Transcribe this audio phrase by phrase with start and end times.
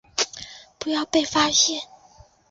[0.79, 1.79] 不要被发现